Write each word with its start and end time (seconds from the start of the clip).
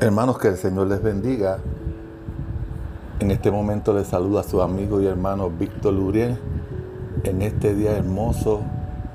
Hermanos, 0.00 0.38
que 0.38 0.48
el 0.48 0.56
Señor 0.56 0.88
les 0.88 1.00
bendiga. 1.00 1.58
En 3.20 3.30
este 3.30 3.52
momento 3.52 3.94
les 3.94 4.08
saluda 4.08 4.40
a 4.40 4.42
su 4.42 4.60
amigo 4.60 5.00
y 5.00 5.06
hermano 5.06 5.50
Víctor 5.50 5.94
Luriel 5.94 6.36
en 7.22 7.42
este 7.42 7.76
día 7.76 7.92
hermoso 7.92 8.62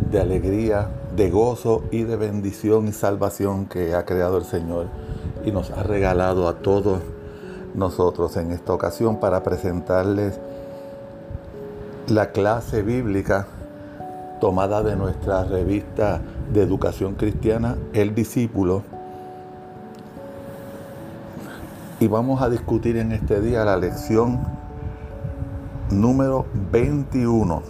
de 0.09 0.21
alegría, 0.21 0.89
de 1.17 1.29
gozo 1.29 1.83
y 1.91 2.03
de 2.03 2.15
bendición 2.15 2.87
y 2.87 2.93
salvación 2.93 3.65
que 3.65 3.93
ha 3.93 4.05
creado 4.05 4.37
el 4.37 4.45
Señor 4.45 4.87
y 5.43 5.51
nos 5.51 5.69
ha 5.69 5.83
regalado 5.83 6.47
a 6.47 6.59
todos 6.59 7.01
nosotros 7.75 8.37
en 8.37 8.51
esta 8.51 8.73
ocasión 8.73 9.19
para 9.19 9.43
presentarles 9.43 10.39
la 12.07 12.31
clase 12.31 12.83
bíblica 12.83 13.47
tomada 14.39 14.81
de 14.81 14.95
nuestra 14.95 15.43
revista 15.43 16.21
de 16.53 16.63
educación 16.63 17.15
cristiana, 17.15 17.75
El 17.91 18.15
Discípulo 18.15 18.83
y 21.99 22.07
vamos 22.07 22.41
a 22.41 22.49
discutir 22.49 22.95
en 22.95 23.11
este 23.11 23.41
día 23.41 23.65
la 23.65 23.75
lección 23.75 24.39
número 25.91 26.45
21 26.71 27.61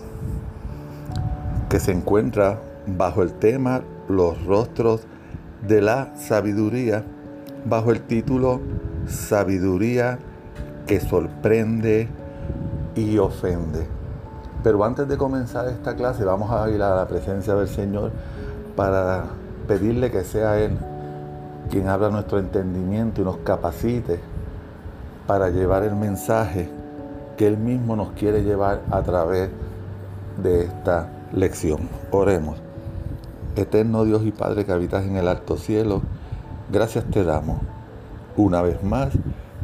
que 1.67 1.79
se 1.79 1.91
encuentra 1.91 2.59
bajo 2.85 3.23
el 3.23 3.33
tema 3.33 3.81
Los 4.07 4.43
rostros 4.45 5.01
de 5.67 5.81
la 5.81 6.15
sabiduría, 6.15 7.03
bajo 7.65 7.91
el 7.91 8.01
título 8.01 8.61
Sabiduría 9.07 10.19
que 10.85 10.99
sorprende 10.99 12.07
y 12.95 13.17
ofende. 13.17 13.87
Pero 14.63 14.83
antes 14.83 15.07
de 15.07 15.17
comenzar 15.17 15.67
esta 15.69 15.95
clase 15.95 16.23
vamos 16.23 16.51
a 16.51 16.69
ir 16.69 16.81
a 16.83 16.95
la 16.95 17.07
presencia 17.07 17.55
del 17.55 17.67
Señor 17.67 18.11
para 18.75 19.25
pedirle 19.67 20.11
que 20.11 20.23
sea 20.23 20.59
Él 20.59 20.77
quien 21.69 21.87
abra 21.87 22.09
nuestro 22.09 22.39
entendimiento 22.39 23.21
y 23.21 23.23
nos 23.23 23.37
capacite 23.37 24.19
para 25.27 25.49
llevar 25.49 25.83
el 25.83 25.95
mensaje 25.95 26.69
que 27.37 27.47
Él 27.47 27.57
mismo 27.57 27.95
nos 27.95 28.11
quiere 28.11 28.43
llevar 28.43 28.81
a 28.91 29.01
través 29.03 29.49
de 30.41 30.63
esta 30.63 31.09
lección. 31.31 31.87
Oremos. 32.11 32.57
Eterno 33.55 34.03
Dios 34.03 34.23
y 34.25 34.31
Padre 34.31 34.65
que 34.65 34.71
habitas 34.71 35.05
en 35.05 35.17
el 35.17 35.27
alto 35.27 35.57
cielo, 35.57 36.01
gracias 36.71 37.05
te 37.05 37.23
damos 37.23 37.59
una 38.35 38.61
vez 38.61 38.83
más 38.83 39.09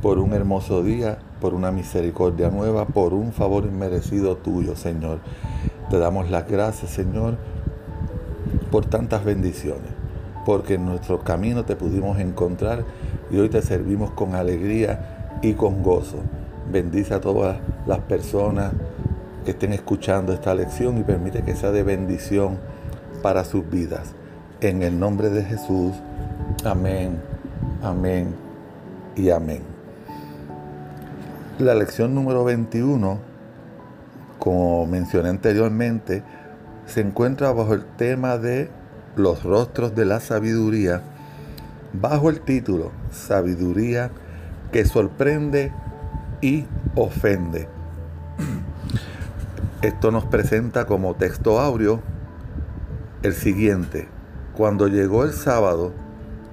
por 0.02 0.20
un 0.20 0.34
hermoso 0.34 0.84
día, 0.84 1.18
por 1.42 1.54
una 1.54 1.72
misericordia 1.72 2.50
nueva, 2.50 2.86
por 2.86 3.14
un 3.14 3.32
favor 3.32 3.66
inmerecido 3.66 4.38
tuyo, 4.38 4.76
Señor. 4.76 5.20
Te 5.90 5.98
damos 5.98 6.30
las 6.30 6.48
gracias, 6.48 6.92
Señor, 6.92 7.38
por 8.70 8.86
tantas 8.86 9.24
bendiciones 9.24 10.05
porque 10.46 10.76
en 10.76 10.86
nuestro 10.86 11.22
camino 11.22 11.66
te 11.66 11.76
pudimos 11.76 12.20
encontrar 12.20 12.86
y 13.32 13.38
hoy 13.38 13.50
te 13.50 13.62
servimos 13.62 14.12
con 14.12 14.36
alegría 14.36 15.40
y 15.42 15.54
con 15.54 15.84
gozo. 15.84 16.18
Bendice 16.72 17.16
a 17.16 17.22
todas 17.22 17.58
las 17.88 18.00
personas 18.00 18.72
que 19.44 19.52
estén 19.52 19.74
escuchando 19.74 20.34
esta 20.34 20.54
lección 20.54 20.98
y 21.00 21.04
permite 21.04 21.44
que 21.44 21.56
sea 21.56 21.72
de 21.72 21.84
bendición 21.84 22.58
para 23.22 23.44
sus 23.44 23.70
vidas. 23.70 24.14
En 24.62 24.84
el 24.84 25.00
nombre 25.00 25.30
de 25.30 25.44
Jesús, 25.44 25.94
amén, 26.64 27.20
amén 27.84 28.34
y 29.16 29.30
amén. 29.32 29.62
La 31.60 31.74
lección 31.74 32.14
número 32.14 32.44
21, 32.44 33.18
como 34.40 34.86
mencioné 34.86 35.30
anteriormente, 35.30 36.24
se 36.86 37.02
encuentra 37.02 37.52
bajo 37.52 37.74
el 37.74 37.86
tema 37.86 38.38
de 38.38 38.70
los 39.16 39.44
rostros 39.44 39.96
de 39.96 40.06
la 40.06 40.20
sabiduría 40.20 41.02
bajo 41.94 42.30
el 42.30 42.42
título 42.42 42.92
Sabiduría 43.12 44.12
que 44.72 44.86
sorprende 44.86 45.72
y 46.42 46.66
ofende. 46.96 47.68
Esto 49.82 50.12
nos 50.12 50.26
presenta 50.26 50.86
como 50.86 51.16
texto 51.16 51.60
áureo 51.60 52.02
el 53.24 53.34
siguiente. 53.34 54.08
Cuando 54.56 54.88
llegó 54.88 55.24
el 55.24 55.34
sábado, 55.34 55.94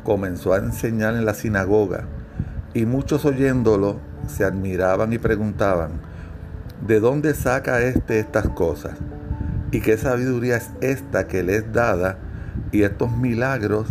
comenzó 0.05 0.53
a 0.53 0.59
enseñar 0.59 1.15
en 1.15 1.25
la 1.25 1.35
sinagoga 1.35 2.05
y 2.75 2.87
muchos 2.87 3.25
oyéndolo 3.25 3.99
se 4.27 4.45
admiraban 4.45 5.13
y 5.13 5.19
preguntaban, 5.19 5.93
¿de 6.87 7.01
dónde 7.01 7.35
saca 7.35 7.81
éste 7.81 8.19
estas 8.19 8.49
cosas? 8.49 8.99
¿Y 9.71 9.81
qué 9.81 9.97
sabiduría 9.97 10.57
es 10.57 10.71
esta 10.81 11.27
que 11.27 11.43
le 11.43 11.57
es 11.57 11.73
dada? 11.73 12.19
Y 12.71 12.83
estos 12.83 13.11
milagros 13.13 13.89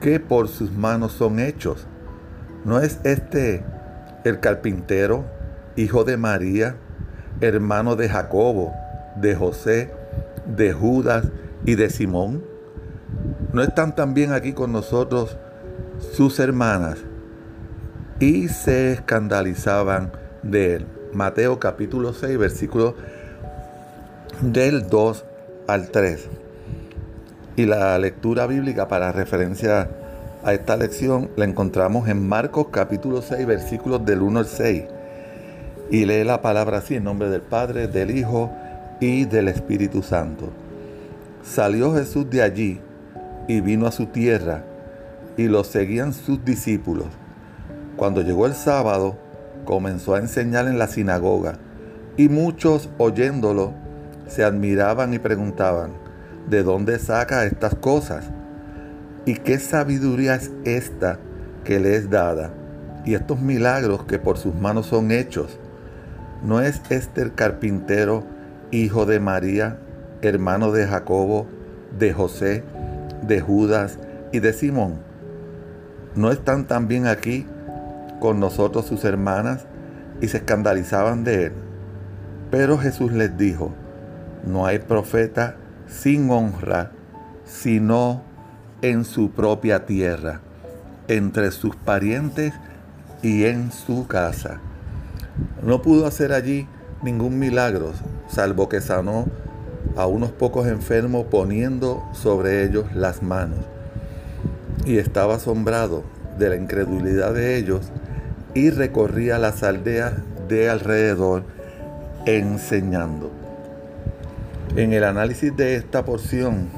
que 0.00 0.20
por 0.20 0.48
sus 0.48 0.72
manos 0.72 1.12
son 1.12 1.40
hechos. 1.40 1.86
¿No 2.64 2.80
es 2.80 3.00
este 3.04 3.64
el 4.24 4.40
carpintero, 4.40 5.24
hijo 5.76 6.04
de 6.04 6.16
María, 6.16 6.76
hermano 7.40 7.96
de 7.96 8.08
Jacobo, 8.08 8.74
de 9.16 9.34
José, 9.34 9.92
de 10.46 10.72
Judas 10.72 11.26
y 11.64 11.74
de 11.74 11.90
Simón? 11.90 12.44
¿No 13.52 13.62
están 13.62 13.94
también 13.94 14.32
aquí 14.32 14.52
con 14.52 14.72
nosotros 14.72 15.38
sus 16.12 16.38
hermanas? 16.38 16.98
Y 18.20 18.48
se 18.48 18.92
escandalizaban 18.92 20.12
de 20.42 20.76
él. 20.76 20.86
Mateo 21.12 21.58
capítulo 21.58 22.12
6, 22.12 22.36
versículo 22.38 22.94
del 24.42 24.88
2 24.88 25.24
al 25.66 25.90
3. 25.90 26.28
Y 27.58 27.66
la 27.66 27.98
lectura 27.98 28.46
bíblica 28.46 28.86
para 28.86 29.10
referencia 29.10 29.90
a 30.44 30.54
esta 30.54 30.76
lección 30.76 31.28
la 31.34 31.44
encontramos 31.44 32.08
en 32.08 32.28
Marcos 32.28 32.68
capítulo 32.70 33.20
6 33.20 33.44
versículos 33.48 34.06
del 34.06 34.22
1 34.22 34.38
al 34.38 34.46
6. 34.46 34.84
Y 35.90 36.04
lee 36.04 36.22
la 36.22 36.40
palabra 36.40 36.78
así 36.78 36.94
en 36.94 37.02
nombre 37.02 37.28
del 37.30 37.42
Padre, 37.42 37.88
del 37.88 38.16
Hijo 38.16 38.52
y 39.00 39.24
del 39.24 39.48
Espíritu 39.48 40.04
Santo. 40.04 40.50
Salió 41.42 41.92
Jesús 41.96 42.30
de 42.30 42.42
allí 42.42 42.80
y 43.48 43.60
vino 43.60 43.88
a 43.88 43.90
su 43.90 44.06
tierra 44.06 44.62
y 45.36 45.48
lo 45.48 45.64
seguían 45.64 46.12
sus 46.12 46.44
discípulos. 46.44 47.08
Cuando 47.96 48.22
llegó 48.22 48.46
el 48.46 48.54
sábado, 48.54 49.16
comenzó 49.64 50.14
a 50.14 50.20
enseñar 50.20 50.68
en 50.68 50.78
la 50.78 50.86
sinagoga 50.86 51.58
y 52.16 52.28
muchos 52.28 52.88
oyéndolo 52.98 53.72
se 54.28 54.44
admiraban 54.44 55.12
y 55.12 55.18
preguntaban, 55.18 56.06
¿De 56.48 56.62
dónde 56.62 56.98
saca 56.98 57.44
estas 57.44 57.74
cosas? 57.74 58.24
¿Y 59.26 59.34
qué 59.34 59.58
sabiduría 59.58 60.34
es 60.34 60.50
esta 60.64 61.18
que 61.62 61.78
le 61.78 61.94
es 61.94 62.08
dada? 62.08 62.54
Y 63.04 63.12
estos 63.12 63.38
milagros 63.38 64.04
que 64.04 64.18
por 64.18 64.38
sus 64.38 64.54
manos 64.54 64.86
son 64.86 65.10
hechos. 65.10 65.58
¿No 66.42 66.62
es 66.62 66.80
este 66.88 67.20
el 67.20 67.34
carpintero, 67.34 68.24
hijo 68.70 69.04
de 69.04 69.20
María, 69.20 69.78
hermano 70.22 70.72
de 70.72 70.86
Jacobo, 70.86 71.46
de 71.98 72.14
José, 72.14 72.64
de 73.26 73.42
Judas 73.42 73.98
y 74.32 74.40
de 74.40 74.54
Simón? 74.54 75.00
¿No 76.14 76.32
están 76.32 76.66
también 76.66 77.06
aquí 77.06 77.46
con 78.20 78.40
nosotros 78.40 78.86
sus 78.86 79.04
hermanas? 79.04 79.66
Y 80.22 80.28
se 80.28 80.38
escandalizaban 80.38 81.24
de 81.24 81.46
él. 81.46 81.52
Pero 82.50 82.78
Jesús 82.78 83.12
les 83.12 83.36
dijo, 83.36 83.74
no 84.46 84.64
hay 84.64 84.78
profeta 84.78 85.56
sin 85.88 86.30
honra, 86.30 86.92
sino 87.44 88.22
en 88.82 89.04
su 89.04 89.30
propia 89.30 89.86
tierra, 89.86 90.40
entre 91.08 91.50
sus 91.50 91.74
parientes 91.76 92.54
y 93.22 93.44
en 93.44 93.72
su 93.72 94.06
casa. 94.06 94.60
No 95.62 95.82
pudo 95.82 96.06
hacer 96.06 96.32
allí 96.32 96.66
ningún 97.02 97.38
milagro, 97.38 97.92
salvo 98.28 98.68
que 98.68 98.80
sanó 98.80 99.26
a 99.96 100.06
unos 100.06 100.30
pocos 100.30 100.66
enfermos 100.66 101.26
poniendo 101.30 102.04
sobre 102.12 102.64
ellos 102.64 102.94
las 102.94 103.22
manos. 103.22 103.60
Y 104.84 104.98
estaba 104.98 105.36
asombrado 105.36 106.04
de 106.38 106.50
la 106.50 106.56
incredulidad 106.56 107.34
de 107.34 107.56
ellos 107.56 107.90
y 108.54 108.70
recorría 108.70 109.38
las 109.38 109.62
aldeas 109.62 110.14
de 110.48 110.70
alrededor 110.70 111.44
enseñando. 112.26 113.37
En 114.76 114.92
el 114.92 115.04
análisis 115.04 115.56
de 115.56 115.74
esta 115.74 116.04
porción 116.04 116.68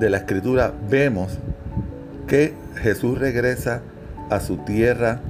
de 0.00 0.10
la 0.10 0.18
escritura 0.18 0.72
vemos 0.88 1.38
que 2.26 2.54
Jesús 2.76 3.18
regresa 3.18 3.82
a 4.30 4.40
su 4.40 4.56
tierra 4.58 5.20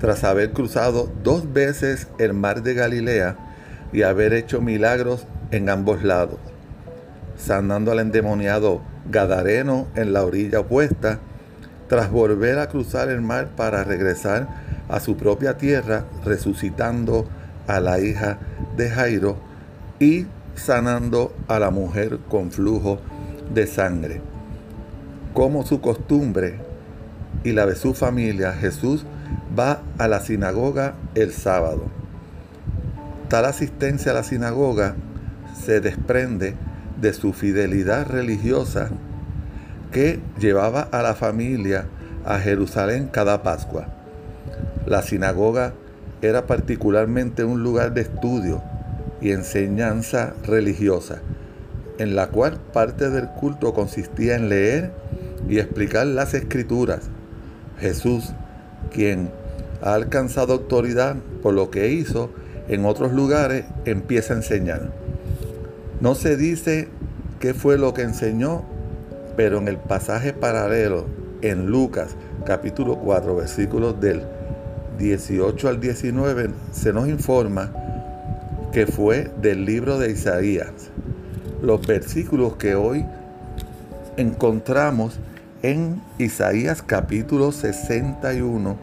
tras 0.00 0.24
haber 0.24 0.52
cruzado 0.52 1.10
dos 1.22 1.52
veces 1.52 2.08
el 2.18 2.34
mar 2.34 2.62
de 2.62 2.74
Galilea 2.74 3.36
y 3.92 4.02
haber 4.02 4.34
hecho 4.34 4.60
milagros 4.60 5.26
en 5.50 5.70
ambos 5.70 6.02
lados, 6.02 6.38
sanando 7.36 7.92
al 7.92 8.00
endemoniado 8.00 8.82
Gadareno 9.10 9.86
en 9.94 10.12
la 10.12 10.24
orilla 10.24 10.60
opuesta, 10.60 11.20
tras 11.88 12.10
volver 12.10 12.58
a 12.58 12.68
cruzar 12.68 13.08
el 13.08 13.22
mar 13.22 13.50
para 13.56 13.84
regresar 13.84 14.48
a 14.88 15.00
su 15.00 15.16
propia 15.16 15.56
tierra, 15.56 16.04
resucitando 16.24 17.26
a 17.66 17.80
la 17.80 18.00
hija 18.00 18.38
de 18.76 18.90
Jairo 18.90 19.36
y 19.98 20.26
sanando 20.56 21.34
a 21.48 21.58
la 21.58 21.70
mujer 21.70 22.18
con 22.28 22.50
flujo 22.50 22.98
de 23.54 23.66
sangre. 23.66 24.20
Como 25.32 25.64
su 25.64 25.80
costumbre, 25.80 26.58
y 27.44 27.52
la 27.52 27.66
de 27.66 27.76
su 27.76 27.94
familia, 27.94 28.52
Jesús 28.52 29.04
va 29.56 29.82
a 29.98 30.08
la 30.08 30.20
sinagoga 30.20 30.94
el 31.14 31.32
sábado. 31.32 31.84
Tal 33.28 33.44
asistencia 33.44 34.12
a 34.12 34.14
la 34.14 34.24
sinagoga 34.24 34.96
se 35.54 35.80
desprende 35.80 36.54
de 37.00 37.12
su 37.12 37.32
fidelidad 37.32 38.08
religiosa 38.08 38.90
que 39.92 40.20
llevaba 40.38 40.80
a 40.80 41.02
la 41.02 41.14
familia 41.14 41.86
a 42.24 42.38
Jerusalén 42.38 43.08
cada 43.12 43.42
Pascua. 43.42 43.88
La 44.86 45.02
sinagoga 45.02 45.74
era 46.22 46.46
particularmente 46.46 47.44
un 47.44 47.62
lugar 47.62 47.92
de 47.92 48.02
estudio 48.02 48.62
y 49.20 49.32
enseñanza 49.32 50.34
religiosa, 50.44 51.20
en 51.98 52.16
la 52.16 52.28
cual 52.28 52.58
parte 52.72 53.10
del 53.10 53.28
culto 53.28 53.72
consistía 53.74 54.36
en 54.36 54.48
leer 54.48 54.90
y 55.48 55.58
explicar 55.58 56.06
las 56.06 56.34
escrituras. 56.34 57.08
Jesús, 57.78 58.32
quien 58.92 59.30
ha 59.82 59.94
alcanzado 59.94 60.54
autoridad 60.54 61.16
por 61.42 61.54
lo 61.54 61.70
que 61.70 61.90
hizo 61.90 62.30
en 62.68 62.84
otros 62.84 63.12
lugares, 63.12 63.64
empieza 63.84 64.34
a 64.34 64.38
enseñar. 64.38 64.90
No 66.00 66.14
se 66.14 66.36
dice 66.36 66.88
qué 67.40 67.54
fue 67.54 67.78
lo 67.78 67.94
que 67.94 68.02
enseñó, 68.02 68.64
pero 69.36 69.58
en 69.58 69.68
el 69.68 69.76
pasaje 69.76 70.32
paralelo 70.32 71.06
en 71.42 71.66
Lucas 71.66 72.16
capítulo 72.44 72.96
4 72.96 73.36
versículos 73.36 74.00
del 74.00 74.22
18 74.98 75.68
al 75.68 75.80
19 75.80 76.50
se 76.72 76.92
nos 76.92 77.08
informa 77.08 77.72
que 78.72 78.86
fue 78.86 79.30
del 79.40 79.64
libro 79.64 79.98
de 79.98 80.10
Isaías. 80.10 80.90
Los 81.62 81.86
versículos 81.86 82.56
que 82.56 82.74
hoy 82.74 83.04
encontramos 84.16 85.18
en 85.62 86.02
Isaías 86.18 86.82
capítulo 86.82 87.52
61, 87.52 88.76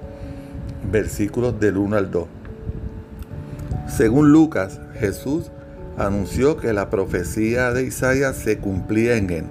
versículos 0.92 1.60
del 1.60 1.78
1 1.78 1.96
al 1.96 2.12
2. 2.12 2.28
Según 3.88 4.32
Lucas, 4.32 4.80
Jesús 5.00 5.52
anunció 5.98 6.58
que 6.58 6.74
la 6.74 6.90
profecía 6.90 7.72
de 7.72 7.84
Isaías 7.84 8.36
se 8.36 8.58
cumplía 8.58 9.18
en 9.18 9.30
él 9.30 9.46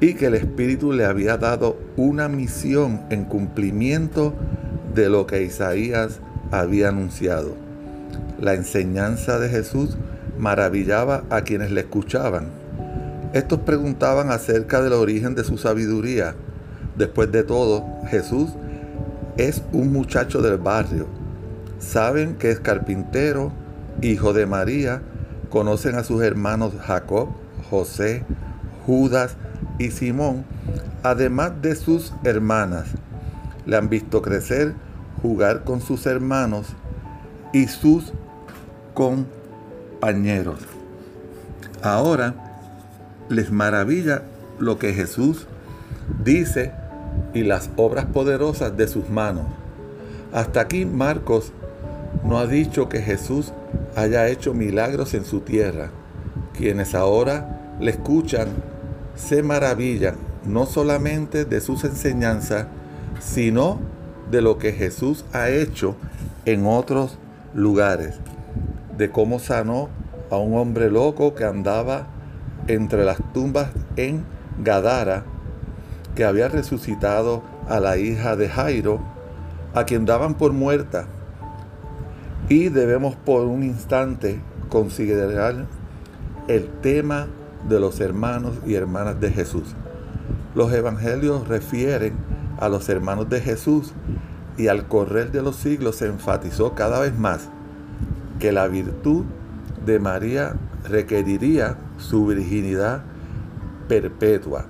y 0.00 0.14
que 0.14 0.26
el 0.26 0.34
Espíritu 0.34 0.92
le 0.92 1.04
había 1.04 1.36
dado 1.36 1.76
una 1.96 2.28
misión 2.28 3.02
en 3.10 3.24
cumplimiento 3.24 4.34
de 4.94 5.08
lo 5.08 5.26
que 5.26 5.42
Isaías 5.42 6.20
había 6.50 6.88
anunciado. 6.88 7.67
La 8.40 8.54
enseñanza 8.54 9.40
de 9.40 9.48
Jesús 9.48 9.96
maravillaba 10.38 11.24
a 11.28 11.40
quienes 11.40 11.72
le 11.72 11.80
escuchaban. 11.80 12.46
Estos 13.32 13.60
preguntaban 13.60 14.30
acerca 14.30 14.80
del 14.80 14.92
origen 14.92 15.34
de 15.34 15.42
su 15.42 15.58
sabiduría. 15.58 16.36
Después 16.96 17.32
de 17.32 17.42
todo, 17.42 17.84
Jesús 18.06 18.50
es 19.36 19.62
un 19.72 19.92
muchacho 19.92 20.40
del 20.40 20.58
barrio. 20.58 21.06
Saben 21.80 22.36
que 22.36 22.50
es 22.50 22.60
carpintero, 22.60 23.52
hijo 24.02 24.32
de 24.32 24.46
María, 24.46 25.02
conocen 25.50 25.96
a 25.96 26.04
sus 26.04 26.22
hermanos 26.22 26.74
Jacob, 26.80 27.30
José, 27.70 28.24
Judas 28.86 29.36
y 29.78 29.90
Simón, 29.90 30.44
además 31.02 31.60
de 31.60 31.74
sus 31.74 32.12
hermanas. 32.22 32.86
Le 33.66 33.76
han 33.76 33.88
visto 33.88 34.22
crecer, 34.22 34.74
jugar 35.22 35.64
con 35.64 35.80
sus 35.80 36.06
hermanos 36.06 36.68
y 37.52 37.66
sus 37.66 38.12
compañeros. 38.98 40.58
Ahora 41.82 42.34
les 43.28 43.52
maravilla 43.52 44.24
lo 44.58 44.80
que 44.80 44.92
Jesús 44.92 45.46
dice 46.24 46.72
y 47.32 47.44
las 47.44 47.70
obras 47.76 48.06
poderosas 48.06 48.76
de 48.76 48.88
sus 48.88 49.08
manos. 49.08 49.44
Hasta 50.32 50.62
aquí 50.62 50.84
Marcos 50.84 51.52
no 52.24 52.38
ha 52.38 52.48
dicho 52.48 52.88
que 52.88 53.00
Jesús 53.00 53.52
haya 53.94 54.26
hecho 54.26 54.52
milagros 54.52 55.14
en 55.14 55.24
su 55.24 55.42
tierra. 55.42 55.90
Quienes 56.56 56.96
ahora 56.96 57.76
le 57.78 57.92
escuchan 57.92 58.48
se 59.14 59.44
maravillan 59.44 60.16
no 60.44 60.66
solamente 60.66 61.44
de 61.44 61.60
sus 61.60 61.84
enseñanzas, 61.84 62.66
sino 63.20 63.78
de 64.28 64.42
lo 64.42 64.58
que 64.58 64.72
Jesús 64.72 65.24
ha 65.32 65.50
hecho 65.50 65.94
en 66.46 66.66
otros 66.66 67.16
lugares, 67.54 68.18
de 68.98 69.10
cómo 69.10 69.38
sanó 69.38 69.88
a 70.30 70.36
un 70.36 70.58
hombre 70.58 70.90
loco 70.90 71.34
que 71.34 71.44
andaba 71.44 72.08
entre 72.66 73.04
las 73.04 73.18
tumbas 73.32 73.70
en 73.96 74.24
Gadara, 74.62 75.22
que 76.16 76.24
había 76.24 76.48
resucitado 76.48 77.42
a 77.68 77.78
la 77.78 77.96
hija 77.96 78.34
de 78.34 78.48
Jairo, 78.48 79.00
a 79.72 79.84
quien 79.84 80.04
daban 80.04 80.34
por 80.34 80.52
muerta. 80.52 81.06
Y 82.48 82.70
debemos 82.70 83.14
por 83.14 83.46
un 83.46 83.62
instante 83.62 84.40
considerar 84.68 85.66
el 86.48 86.68
tema 86.80 87.28
de 87.68 87.78
los 87.78 88.00
hermanos 88.00 88.54
y 88.66 88.74
hermanas 88.74 89.20
de 89.20 89.30
Jesús. 89.30 89.74
Los 90.54 90.72
evangelios 90.72 91.46
refieren 91.46 92.14
a 92.58 92.68
los 92.68 92.88
hermanos 92.88 93.28
de 93.28 93.40
Jesús 93.40 93.92
y 94.56 94.66
al 94.66 94.88
correr 94.88 95.30
de 95.30 95.42
los 95.42 95.54
siglos 95.54 95.96
se 95.96 96.06
enfatizó 96.06 96.74
cada 96.74 96.98
vez 96.98 97.16
más 97.16 97.48
que 98.38 98.52
la 98.52 98.68
virtud 98.68 99.24
de 99.84 99.98
María 99.98 100.54
requeriría 100.88 101.76
su 101.98 102.26
virginidad 102.26 103.02
perpetua. 103.88 104.66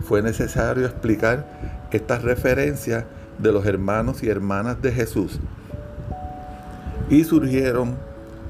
Fue 0.00 0.22
necesario 0.22 0.86
explicar 0.86 1.88
estas 1.90 2.22
referencias 2.22 3.04
de 3.38 3.52
los 3.52 3.66
hermanos 3.66 4.22
y 4.22 4.28
hermanas 4.28 4.80
de 4.82 4.92
Jesús. 4.92 5.40
Y 7.08 7.24
surgieron 7.24 7.96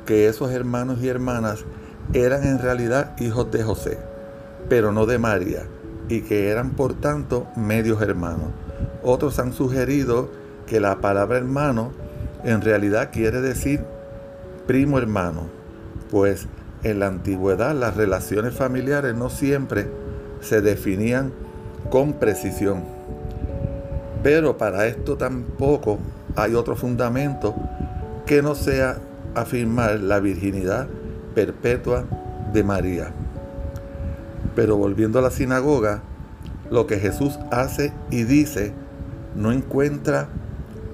que 0.06 0.28
esos 0.28 0.50
hermanos 0.50 1.02
y 1.02 1.08
hermanas 1.08 1.64
eran 2.12 2.44
en 2.44 2.58
realidad 2.58 3.18
hijos 3.18 3.50
de 3.50 3.62
José, 3.62 3.98
pero 4.68 4.92
no 4.92 5.06
de 5.06 5.18
María, 5.18 5.64
y 6.08 6.22
que 6.22 6.48
eran 6.48 6.70
por 6.70 6.94
tanto 6.94 7.46
medios 7.56 8.00
hermanos. 8.00 8.48
Otros 9.02 9.38
han 9.38 9.52
sugerido 9.52 10.30
que 10.66 10.80
la 10.80 11.00
palabra 11.00 11.38
hermano 11.38 11.92
en 12.44 12.60
realidad 12.60 13.10
quiere 13.12 13.40
decir 13.40 13.84
primo 14.66 14.98
hermano, 14.98 15.48
pues 16.10 16.46
en 16.82 17.00
la 17.00 17.06
antigüedad 17.06 17.74
las 17.74 17.96
relaciones 17.96 18.54
familiares 18.54 19.14
no 19.14 19.30
siempre 19.30 19.88
se 20.40 20.60
definían 20.60 21.32
con 21.90 22.14
precisión. 22.14 22.84
Pero 24.22 24.56
para 24.58 24.86
esto 24.86 25.16
tampoco 25.16 25.98
hay 26.34 26.54
otro 26.54 26.76
fundamento 26.76 27.54
que 28.26 28.42
no 28.42 28.54
sea 28.54 28.98
afirmar 29.34 30.00
la 30.00 30.20
virginidad 30.20 30.88
perpetua 31.34 32.04
de 32.52 32.64
María. 32.64 33.12
Pero 34.54 34.76
volviendo 34.76 35.18
a 35.18 35.22
la 35.22 35.30
sinagoga, 35.30 36.02
lo 36.70 36.86
que 36.86 36.98
Jesús 36.98 37.38
hace 37.50 37.92
y 38.10 38.24
dice 38.24 38.72
no 39.36 39.52
encuentra 39.52 40.28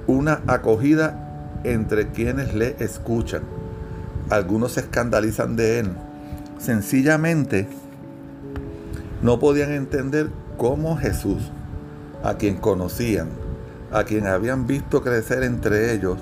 una 0.06 0.42
acogida 0.46 1.60
entre 1.64 2.08
quienes 2.08 2.54
le 2.54 2.76
escuchan. 2.80 3.61
Algunos 4.32 4.72
se 4.72 4.80
escandalizan 4.80 5.56
de 5.56 5.80
él. 5.80 5.90
Sencillamente 6.58 7.68
no 9.20 9.38
podían 9.38 9.72
entender 9.72 10.30
cómo 10.56 10.96
Jesús, 10.96 11.50
a 12.22 12.38
quien 12.38 12.56
conocían, 12.56 13.28
a 13.92 14.04
quien 14.04 14.26
habían 14.26 14.66
visto 14.66 15.02
crecer 15.02 15.42
entre 15.42 15.92
ellos, 15.92 16.16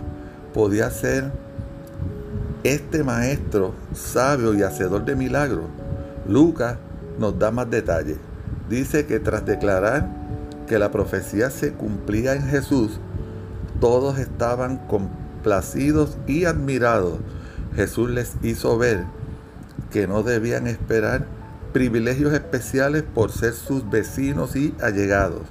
podía 0.53 0.91
ser 0.91 1.31
este 2.65 3.05
maestro 3.05 3.75
sabio 3.95 4.55
y 4.55 4.63
hacedor 4.65 5.05
de 5.05 5.15
milagros, 5.15 5.67
Lucas 6.27 6.79
nos 7.17 7.39
da 7.39 7.53
más 7.53 7.71
detalles. 7.71 8.17
Dice 8.69 9.07
que 9.07 9.21
tras 9.21 9.47
declarar 9.47 10.09
que 10.67 10.81
la 10.81 10.91
profecía 10.91 11.49
se 11.49 11.75
cumplía 11.75 12.35
en 12.35 12.43
Jesús, 12.43 12.99
todos 13.81 14.19
estaban 14.19 14.79
complacidos 14.89 16.19
y 16.27 16.45
admirados. 16.45 17.21
Jesús 17.75 18.11
les 18.11 18.37
hizo 18.43 18.77
ver 18.79 19.05
que 19.91 20.07
no 20.07 20.23
debían 20.23 20.67
esperar 20.67 21.27
privilegios 21.73 22.33
especiales 22.33 23.03
por 23.03 23.31
ser 23.31 23.53
sus 23.53 23.89
vecinos 23.89 24.57
y 24.57 24.75
allegados. 24.81 25.43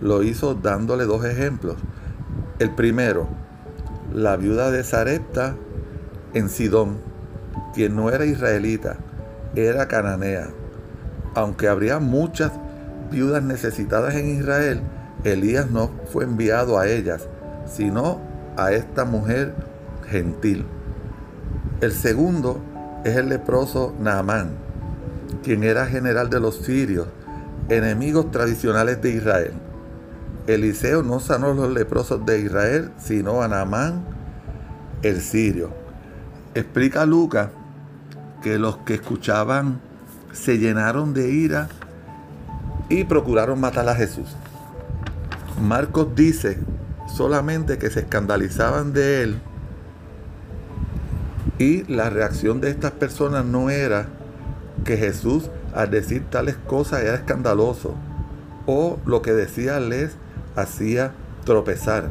Lo 0.00 0.22
hizo 0.22 0.54
dándole 0.54 1.04
dos 1.04 1.24
ejemplos. 1.24 1.76
El 2.58 2.74
primero, 2.74 3.28
la 4.14 4.36
viuda 4.36 4.70
de 4.70 4.84
Sarepta 4.84 5.54
en 6.34 6.48
Sidón, 6.48 6.98
quien 7.74 7.96
no 7.96 8.10
era 8.10 8.24
israelita, 8.24 8.96
era 9.54 9.88
cananea. 9.88 10.48
Aunque 11.34 11.68
habría 11.68 11.98
muchas 11.98 12.52
viudas 13.10 13.42
necesitadas 13.42 14.14
en 14.14 14.38
Israel, 14.38 14.80
Elías 15.24 15.70
no 15.70 15.90
fue 16.10 16.24
enviado 16.24 16.78
a 16.78 16.88
ellas, 16.88 17.28
sino 17.66 18.20
a 18.56 18.72
esta 18.72 19.04
mujer 19.04 19.54
gentil. 20.08 20.66
El 21.82 21.90
segundo 21.90 22.60
es 23.02 23.16
el 23.16 23.28
leproso 23.28 23.92
Naamán, 23.98 24.50
quien 25.42 25.64
era 25.64 25.84
general 25.84 26.30
de 26.30 26.38
los 26.38 26.58
sirios, 26.58 27.08
enemigos 27.68 28.30
tradicionales 28.30 29.02
de 29.02 29.10
Israel. 29.10 29.52
Eliseo 30.46 31.02
no 31.02 31.18
sanó 31.18 31.48
a 31.48 31.54
los 31.54 31.72
leprosos 31.72 32.24
de 32.24 32.38
Israel, 32.38 32.92
sino 32.98 33.42
a 33.42 33.48
Naamán, 33.48 34.04
el 35.02 35.20
sirio. 35.20 35.70
Explica 36.54 37.04
Lucas 37.04 37.48
que 38.44 38.60
los 38.60 38.76
que 38.76 38.94
escuchaban 38.94 39.80
se 40.30 40.58
llenaron 40.58 41.12
de 41.12 41.32
ira 41.32 41.66
y 42.90 43.02
procuraron 43.02 43.58
matar 43.58 43.88
a 43.88 43.96
Jesús. 43.96 44.36
Marcos 45.60 46.14
dice 46.14 46.60
solamente 47.08 47.76
que 47.76 47.90
se 47.90 48.00
escandalizaban 48.00 48.92
de 48.92 49.24
él 49.24 49.42
y 51.58 51.84
la 51.84 52.10
reacción 52.10 52.60
de 52.60 52.70
estas 52.70 52.92
personas 52.92 53.44
no 53.44 53.70
era 53.70 54.06
que 54.84 54.96
Jesús 54.96 55.50
al 55.74 55.90
decir 55.90 56.24
tales 56.30 56.56
cosas 56.66 57.02
era 57.02 57.14
escandaloso 57.14 57.94
o 58.66 58.98
lo 59.06 59.22
que 59.22 59.32
decía 59.32 59.80
les 59.80 60.16
hacía 60.56 61.12
tropezar. 61.44 62.10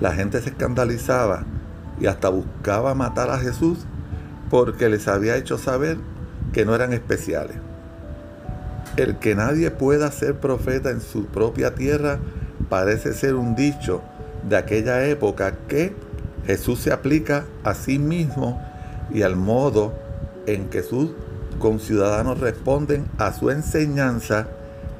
La 0.00 0.12
gente 0.12 0.40
se 0.40 0.50
escandalizaba 0.50 1.44
y 2.00 2.06
hasta 2.06 2.28
buscaba 2.28 2.94
matar 2.94 3.30
a 3.30 3.38
Jesús 3.38 3.78
porque 4.50 4.88
les 4.88 5.08
había 5.08 5.36
hecho 5.36 5.58
saber 5.58 5.98
que 6.52 6.64
no 6.64 6.74
eran 6.74 6.92
especiales. 6.92 7.56
El 8.96 9.18
que 9.18 9.34
nadie 9.34 9.70
pueda 9.70 10.10
ser 10.10 10.36
profeta 10.36 10.90
en 10.90 11.00
su 11.00 11.26
propia 11.26 11.74
tierra 11.74 12.18
parece 12.68 13.12
ser 13.12 13.34
un 13.34 13.54
dicho 13.54 14.02
de 14.48 14.56
aquella 14.56 15.04
época 15.06 15.54
que 15.68 15.94
Jesús 16.48 16.80
se 16.80 16.94
aplica 16.94 17.44
a 17.62 17.74
sí 17.74 17.98
mismo 17.98 18.58
y 19.12 19.20
al 19.20 19.36
modo 19.36 19.92
en 20.46 20.70
que 20.70 20.82
sus 20.82 21.10
conciudadanos 21.58 22.40
responden 22.40 23.04
a 23.18 23.34
su 23.34 23.50
enseñanza 23.50 24.48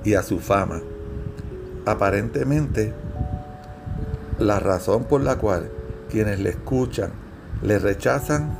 y 0.04 0.12
a 0.12 0.22
su 0.22 0.40
fama. 0.40 0.82
Aparentemente, 1.86 2.92
la 4.38 4.60
razón 4.60 5.04
por 5.04 5.22
la 5.22 5.36
cual 5.36 5.70
quienes 6.10 6.38
le 6.38 6.50
escuchan 6.50 7.12
le 7.62 7.78
rechazan 7.78 8.54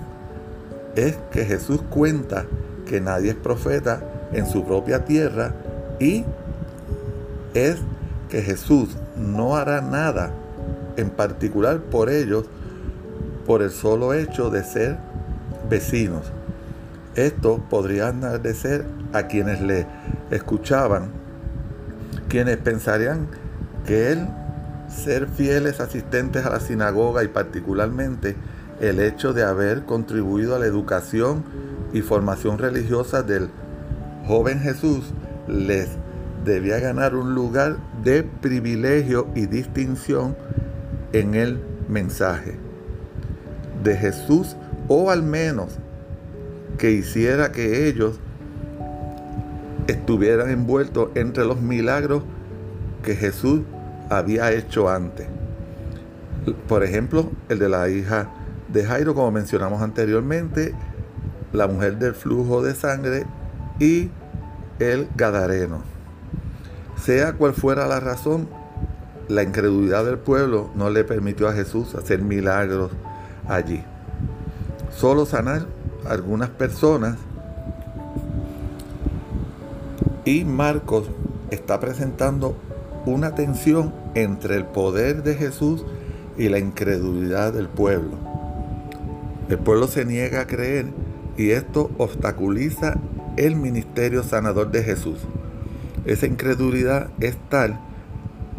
es 0.97 1.19
que 1.31 1.45
Jesús 1.45 1.83
cuenta 1.91 2.47
que 2.87 3.03
nadie 3.03 3.33
es 3.33 3.37
profeta 3.37 4.03
en 4.33 4.47
su 4.47 4.65
propia 4.65 5.05
tierra 5.05 5.55
y 6.01 6.25
es 7.53 7.77
que 8.31 8.41
Jesús 8.41 8.97
no 9.15 9.57
hará 9.57 9.83
nada 9.83 10.33
en 10.97 11.11
particular 11.11 11.81
por 11.81 12.09
ellos 12.09 12.47
por 13.49 13.63
el 13.63 13.71
solo 13.71 14.13
hecho 14.13 14.51
de 14.51 14.63
ser 14.63 14.99
vecinos. 15.71 16.31
Esto 17.15 17.65
podría 17.71 18.13
ser 18.53 18.85
a 19.15 19.23
quienes 19.23 19.63
le 19.63 19.87
escuchaban, 20.31 21.09
quienes 22.29 22.59
pensarían 22.59 23.27
que 23.87 24.13
él 24.13 24.29
ser 24.87 25.29
fieles 25.29 25.81
asistentes 25.81 26.45
a 26.45 26.51
la 26.51 26.61
sinagoga 26.61 27.25
y 27.25 27.29
particularmente 27.29 28.37
el 28.81 29.01
hecho 29.01 29.33
de 29.33 29.45
haber 29.45 29.87
contribuido 29.87 30.55
a 30.55 30.59
la 30.59 30.67
educación 30.67 31.43
y 31.95 32.03
formación 32.03 32.59
religiosa 32.59 33.23
del 33.23 33.49
joven 34.27 34.61
Jesús 34.61 35.15
les 35.49 35.89
debía 36.45 36.81
ganar 36.81 37.15
un 37.15 37.35
lugar 37.35 37.79
de 38.05 38.25
privilegio 38.25 39.29
y 39.35 39.47
distinción 39.47 40.37
en 41.15 41.35
el 41.35 41.63
mensaje 41.89 42.68
de 43.89 43.97
Jesús 43.97 44.55
o 44.87 45.11
al 45.11 45.23
menos 45.23 45.79
que 46.77 46.93
hiciera 46.93 47.51
que 47.53 47.89
ellos 47.89 48.21
estuvieran 49.87 50.51
envueltos 50.51 51.09
entre 51.15 51.47
los 51.47 51.61
milagros 51.61 52.23
que 53.03 53.17
Jesús 53.17 53.63
había 54.11 54.53
hecho 54.53 54.91
antes. 54.91 55.27
Por 56.69 56.85
ejemplo, 56.85 57.31
el 57.49 57.59
de 57.59 57.69
la 57.71 57.89
hija 57.89 58.29
de 58.73 58.85
Jairo, 58.85 59.15
como 59.15 59.31
mencionamos 59.31 59.81
anteriormente, 59.81 60.75
la 61.53 61.67
mujer 61.67 61.99
del 61.99 62.15
flujo 62.15 62.63
de 62.63 62.75
sangre 62.75 63.25
y 63.81 64.11
el 64.79 65.09
Gadareno. 65.17 65.83
Sea 67.03 67.33
cual 67.33 67.55
fuera 67.55 67.87
la 67.87 68.01
razón, 68.01 68.49
la 69.29 69.43
incredulidad 69.43 70.05
del 70.05 70.19
pueblo 70.19 70.71
no 70.75 70.91
le 70.91 71.05
permitió 71.05 71.49
a 71.49 71.53
Jesús 71.55 71.95
hacer 71.95 72.21
milagros 72.21 72.91
allí. 73.49 73.83
Solo 74.91 75.27
sanar 75.27 75.67
algunas 76.07 76.51
personas 76.51 77.17
y 80.25 80.45
Marcos 80.45 81.11
está 81.51 81.81
presentando 81.81 82.57
una 83.07 83.35
tensión 83.35 83.95
entre 84.15 84.57
el 84.57 84.65
poder 84.65 85.23
de 85.23 85.35
Jesús 85.35 85.85
y 86.37 86.49
la 86.49 86.59
incredulidad 86.59 87.53
del 87.53 87.69
pueblo. 87.69 88.17
El 89.49 89.59
pueblo 89.59 89.89
se 89.89 90.05
niega 90.05 90.43
a 90.43 90.47
creer 90.47 90.87
y 91.37 91.51
esto 91.51 91.91
obstaculiza 91.97 92.99
el 93.37 93.57
ministerio 93.57 94.23
sanador 94.23 94.71
de 94.71 94.83
Jesús. 94.83 95.19
Esa 96.05 96.27
incredulidad 96.27 97.09
es 97.21 97.37
tal 97.49 97.81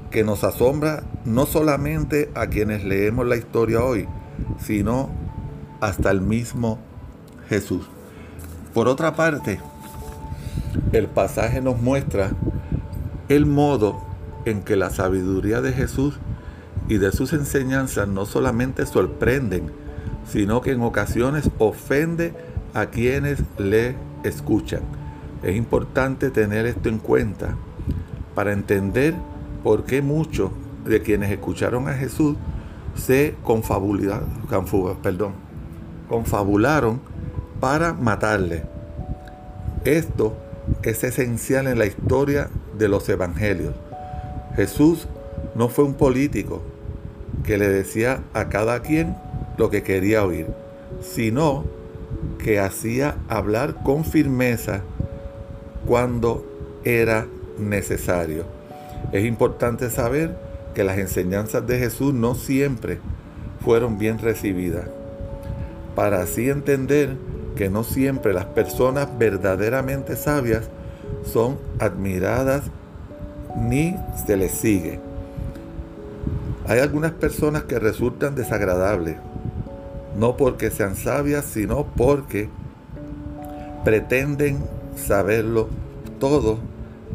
que 0.09 0.23
nos 0.23 0.43
asombra 0.43 1.03
no 1.25 1.45
solamente 1.45 2.31
a 2.33 2.47
quienes 2.47 2.83
leemos 2.83 3.27
la 3.27 3.35
historia 3.35 3.83
hoy, 3.83 4.07
sino 4.59 5.09
hasta 5.79 6.11
el 6.11 6.21
mismo 6.21 6.79
Jesús. 7.47 7.87
Por 8.73 8.87
otra 8.87 9.15
parte, 9.15 9.59
el 10.91 11.07
pasaje 11.07 11.61
nos 11.61 11.81
muestra 11.81 12.31
el 13.29 13.45
modo 13.45 14.01
en 14.45 14.61
que 14.61 14.75
la 14.75 14.89
sabiduría 14.89 15.61
de 15.61 15.73
Jesús 15.73 16.19
y 16.87 16.97
de 16.97 17.11
sus 17.11 17.33
enseñanzas 17.33 18.07
no 18.07 18.25
solamente 18.25 18.85
sorprenden, 18.85 19.71
sino 20.27 20.61
que 20.61 20.71
en 20.71 20.81
ocasiones 20.81 21.49
ofende 21.59 22.33
a 22.73 22.87
quienes 22.87 23.43
le 23.57 23.95
escuchan. 24.23 24.81
Es 25.43 25.55
importante 25.55 26.31
tener 26.31 26.65
esto 26.65 26.89
en 26.89 26.99
cuenta 26.99 27.55
para 28.35 28.53
entender 28.53 29.13
por 29.63 29.85
qué 29.85 30.01
muchos 30.01 30.51
de 30.85 31.01
quienes 31.01 31.31
escucharon 31.31 31.87
a 31.87 31.93
Jesús 31.93 32.35
se 32.95 33.35
confabularon, 33.43 34.29
perdón, 35.01 35.33
confabularon 36.07 36.99
para 37.59 37.93
matarle. 37.93 38.63
Esto 39.85 40.35
es 40.83 41.03
esencial 41.03 41.67
en 41.67 41.79
la 41.79 41.85
historia 41.85 42.49
de 42.77 42.87
los 42.87 43.07
evangelios. 43.09 43.73
Jesús 44.55 45.07
no 45.55 45.69
fue 45.69 45.85
un 45.85 45.93
político 45.93 46.61
que 47.43 47.57
le 47.57 47.69
decía 47.69 48.23
a 48.33 48.49
cada 48.49 48.81
quien 48.81 49.15
lo 49.57 49.69
que 49.69 49.83
quería 49.83 50.23
oír, 50.23 50.47
sino 51.01 51.65
que 52.37 52.59
hacía 52.59 53.15
hablar 53.27 53.83
con 53.83 54.03
firmeza 54.03 54.81
cuando 55.85 56.45
era 56.83 57.27
necesario. 57.57 58.45
Es 59.11 59.25
importante 59.25 59.89
saber 59.89 60.37
que 60.73 60.83
las 60.83 60.97
enseñanzas 60.97 61.65
de 61.65 61.79
Jesús 61.79 62.13
no 62.13 62.35
siempre 62.35 62.99
fueron 63.63 63.97
bien 63.97 64.19
recibidas, 64.19 64.85
para 65.95 66.21
así 66.21 66.49
entender 66.49 67.15
que 67.55 67.69
no 67.69 67.83
siempre 67.83 68.33
las 68.33 68.45
personas 68.45 69.09
verdaderamente 69.17 70.15
sabias 70.15 70.69
son 71.25 71.57
admiradas 71.79 72.63
ni 73.57 73.95
se 74.25 74.37
les 74.37 74.51
sigue. 74.51 74.99
Hay 76.67 76.79
algunas 76.79 77.11
personas 77.11 77.63
que 77.63 77.79
resultan 77.79 78.35
desagradables, 78.35 79.17
no 80.17 80.37
porque 80.37 80.69
sean 80.69 80.95
sabias, 80.95 81.45
sino 81.45 81.85
porque 81.97 82.47
pretenden 83.83 84.63
saberlo 84.95 85.67
todo 86.19 86.59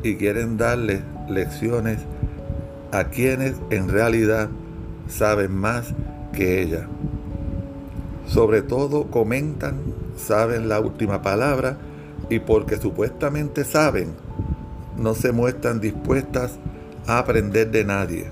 y 0.02 0.16
quieren 0.16 0.56
darle 0.56 1.02
lecciones 1.28 1.98
a 2.94 3.08
quienes 3.08 3.56
en 3.70 3.88
realidad 3.88 4.48
saben 5.08 5.52
más 5.52 5.92
que 6.32 6.62
ella. 6.62 6.86
Sobre 8.28 8.62
todo 8.62 9.10
comentan, 9.10 9.80
saben 10.16 10.68
la 10.68 10.78
última 10.78 11.20
palabra 11.20 11.76
y 12.30 12.38
porque 12.38 12.76
supuestamente 12.76 13.64
saben, 13.64 14.12
no 14.96 15.14
se 15.14 15.32
muestran 15.32 15.80
dispuestas 15.80 16.52
a 17.08 17.18
aprender 17.18 17.72
de 17.72 17.84
nadie. 17.84 18.26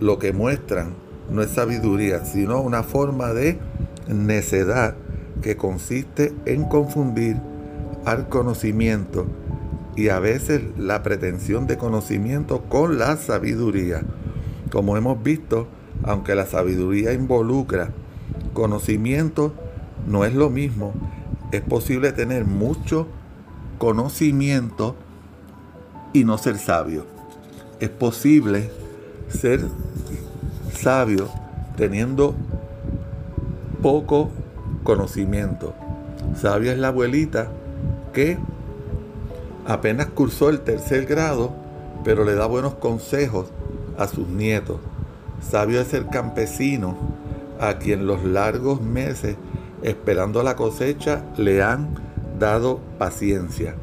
Lo 0.00 0.18
que 0.18 0.32
muestran 0.32 0.94
no 1.30 1.42
es 1.42 1.50
sabiduría, 1.50 2.24
sino 2.24 2.62
una 2.62 2.82
forma 2.82 3.34
de 3.34 3.58
necedad 4.08 4.94
que 5.42 5.58
consiste 5.58 6.32
en 6.46 6.64
confundir 6.64 7.36
al 8.06 8.30
conocimiento 8.30 9.26
y 9.96 10.10
a 10.10 10.20
veces 10.20 10.62
la 10.78 11.02
pretensión 11.02 11.66
de 11.66 11.78
conocimiento 11.78 12.62
con 12.68 12.98
la 12.98 13.16
sabiduría. 13.16 14.02
Como 14.70 14.96
hemos 14.96 15.22
visto, 15.22 15.68
aunque 16.02 16.34
la 16.34 16.46
sabiduría 16.46 17.12
involucra 17.12 17.90
conocimiento, 18.52 19.54
no 20.06 20.24
es 20.24 20.34
lo 20.34 20.50
mismo. 20.50 20.92
Es 21.50 21.62
posible 21.62 22.12
tener 22.12 22.44
mucho 22.44 23.06
conocimiento 23.78 24.96
y 26.12 26.24
no 26.24 26.38
ser 26.38 26.58
sabio. 26.58 27.04
es 27.78 27.90
posible 27.90 28.70
ser 29.28 29.60
sabio 30.72 31.28
teniendo 31.76 32.34
poco 33.82 34.30
conocimiento. 34.82 35.74
Sabia 36.34 36.72
es 36.72 36.78
la 36.78 36.88
abuelita 36.88 37.48
que 38.12 38.38
apenas 39.66 40.06
cursó 40.06 40.48
el 40.48 40.60
tercer 40.60 41.06
grado, 41.06 41.52
pero 42.04 42.24
le 42.24 42.34
da 42.34 42.46
buenos 42.46 42.74
consejos 42.74 43.46
a 43.98 44.06
sus 44.06 44.28
nietos. 44.28 44.78
Sabio 45.40 45.80
es 45.80 45.92
el 45.94 46.08
campesino 46.08 46.96
a 47.60 47.78
quien 47.78 48.06
los 48.06 48.24
largos 48.24 48.80
meses 48.80 49.36
esperando 49.82 50.42
la 50.42 50.56
cosecha 50.56 51.24
le 51.36 51.62
han 51.62 51.88
dado 52.38 52.80
paciencia. 52.98 53.74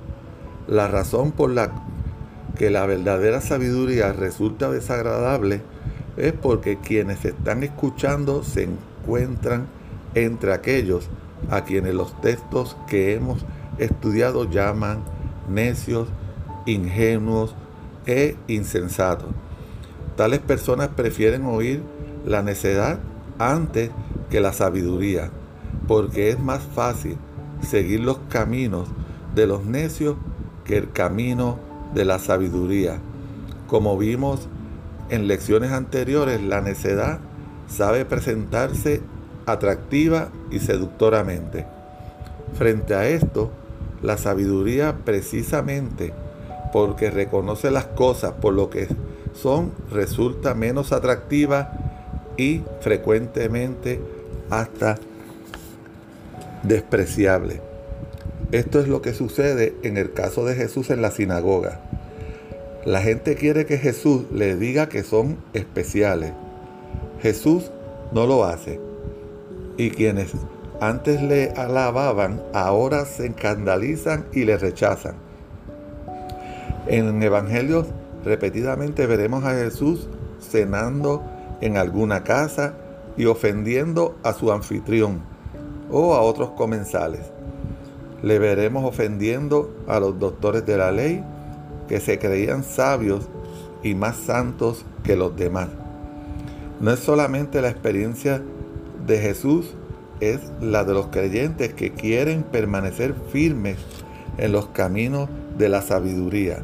La 0.67 0.87
razón 0.87 1.31
por 1.31 1.49
la 1.49 1.71
que 2.57 2.69
la 2.69 2.85
verdadera 2.85 3.41
sabiduría 3.41 4.13
resulta 4.13 4.69
desagradable 4.69 5.61
es 6.17 6.33
porque 6.33 6.77
quienes 6.77 7.25
están 7.25 7.63
escuchando 7.63 8.43
se 8.43 8.67
encuentran 9.03 9.67
entre 10.13 10.53
aquellos 10.53 11.09
a 11.49 11.63
quienes 11.63 11.93
los 11.93 12.19
textos 12.21 12.77
que 12.87 13.15
hemos 13.15 13.45
estudiado 13.79 14.49
llaman 14.49 15.03
necios, 15.47 16.07
ingenuos 16.65 17.55
e 18.05 18.35
insensatos. 18.47 19.29
Tales 20.15 20.39
personas 20.39 20.89
prefieren 20.89 21.45
oír 21.45 21.81
la 22.25 22.41
necedad 22.41 22.99
antes 23.39 23.89
que 24.29 24.39
la 24.39 24.53
sabiduría, 24.53 25.31
porque 25.87 26.29
es 26.29 26.39
más 26.39 26.61
fácil 26.61 27.17
seguir 27.61 27.99
los 28.01 28.19
caminos 28.29 28.87
de 29.35 29.47
los 29.47 29.65
necios 29.65 30.15
que 30.65 30.77
el 30.77 30.91
camino 30.91 31.57
de 31.93 32.05
la 32.05 32.19
sabiduría. 32.19 32.99
Como 33.67 33.97
vimos 33.97 34.47
en 35.09 35.27
lecciones 35.27 35.71
anteriores, 35.71 36.41
la 36.41 36.61
necedad 36.61 37.19
sabe 37.67 38.05
presentarse 38.05 39.01
atractiva 39.45 40.29
y 40.51 40.59
seductoramente. 40.59 41.65
Frente 42.53 42.93
a 42.95 43.07
esto, 43.07 43.51
la 44.03 44.17
sabiduría 44.17 44.97
precisamente 45.03 46.13
porque 46.71 47.09
reconoce 47.09 47.71
las 47.71 47.85
cosas 47.85 48.33
por 48.33 48.53
lo 48.53 48.69
que 48.69 48.87
son, 49.33 49.71
resulta 49.91 50.53
menos 50.53 50.91
atractiva 50.91 51.73
y 52.37 52.61
frecuentemente 52.81 53.99
hasta 54.49 54.97
despreciable. 56.63 57.61
Esto 58.51 58.79
es 58.79 58.87
lo 58.87 59.01
que 59.01 59.13
sucede 59.13 59.75
en 59.83 59.97
el 59.97 60.13
caso 60.13 60.45
de 60.45 60.55
Jesús 60.55 60.89
en 60.89 61.01
la 61.01 61.11
sinagoga. 61.11 61.79
La 62.85 63.01
gente 63.01 63.35
quiere 63.35 63.65
que 63.65 63.77
Jesús 63.77 64.25
le 64.31 64.55
diga 64.57 64.89
que 64.89 65.03
son 65.03 65.37
especiales. 65.53 66.33
Jesús 67.21 67.71
no 68.11 68.27
lo 68.27 68.43
hace. 68.43 68.79
Y 69.77 69.89
quienes 69.89 70.33
antes 70.81 71.21
le 71.21 71.51
alababan, 71.51 72.41
ahora 72.53 73.05
se 73.05 73.27
escandalizan 73.27 74.25
y 74.33 74.45
le 74.45 74.57
rechazan. 74.57 75.15
En 76.87 77.21
Evangelios 77.23 77.87
repetidamente 78.25 79.07
veremos 79.07 79.43
a 79.45 79.53
Jesús 79.53 80.09
cenando 80.39 81.23
en 81.61 81.77
alguna 81.77 82.23
casa 82.23 82.73
y 83.15 83.25
ofendiendo 83.25 84.17
a 84.23 84.33
su 84.33 84.51
anfitrión 84.51 85.21
o 85.91 86.15
a 86.15 86.21
otros 86.21 86.51
comensales. 86.51 87.21
Le 88.21 88.39
veremos 88.39 88.83
ofendiendo 88.85 89.73
a 89.87 89.99
los 89.99 90.17
doctores 90.19 90.65
de 90.65 90.77
la 90.77 90.91
ley 90.91 91.23
que 91.87 91.99
se 91.99 92.19
creían 92.19 92.63
sabios 92.63 93.27
y 93.83 93.95
más 93.95 94.15
santos 94.15 94.85
que 95.03 95.15
los 95.15 95.35
demás. 95.35 95.69
No 96.79 96.91
es 96.91 96.99
solamente 96.99 97.61
la 97.61 97.69
experiencia 97.69 98.41
de 99.05 99.19
Jesús, 99.19 99.73
es 100.31 100.39
la 100.61 100.83
de 100.83 100.93
los 100.93 101.07
creyentes 101.07 101.73
que 101.73 101.91
quieren 101.91 102.43
permanecer 102.43 103.15
firmes 103.31 103.77
en 104.37 104.51
los 104.51 104.67
caminos 104.67 105.29
de 105.57 105.69
la 105.69 105.81
sabiduría. 105.81 106.63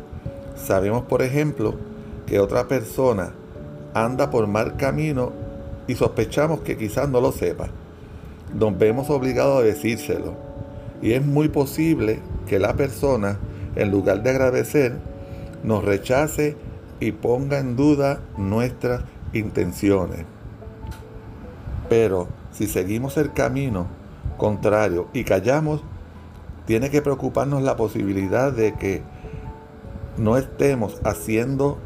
Sabemos, 0.56 1.04
por 1.04 1.22
ejemplo, 1.22 1.76
que 2.26 2.40
otra 2.40 2.68
persona 2.68 3.34
anda 3.94 4.30
por 4.30 4.48
mal 4.48 4.78
camino 4.78 5.32
y 5.88 5.96
sospechamos 5.96 6.62
que 6.62 6.78
quizás 6.78 7.10
no 7.10 7.22
lo 7.22 7.32
sepa. 7.32 7.70
Nos 8.54 8.78
vemos 8.78 9.10
obligados 9.10 9.60
a 9.60 9.66
decírselo. 9.66 10.34
Y 11.02 11.14
es 11.14 11.26
muy 11.26 11.50
posible 11.50 12.20
que 12.48 12.60
la 12.60 12.76
persona, 12.76 13.40
en 13.76 13.90
lugar 13.92 14.22
de 14.22 14.30
agradecer, 14.32 14.98
nos 15.64 15.84
rechace 15.84 16.56
y 17.00 17.12
ponga 17.12 17.60
en 17.60 17.76
duda 17.76 18.20
nuestras 18.38 19.04
intenciones. 19.34 20.26
Pero 21.90 22.28
si 22.60 22.68
seguimos 22.68 23.16
el 23.16 23.32
camino 23.32 23.88
contrario 24.38 25.08
y 25.14 25.24
callamos, 25.24 25.82
tiene 26.66 26.90
que 26.90 27.02
preocuparnos 27.02 27.64
la 27.64 27.78
posibilidad 27.78 28.52
de 28.52 28.74
que 28.74 29.02
no 30.18 30.36
estemos 30.36 31.00
haciendo 31.06 31.78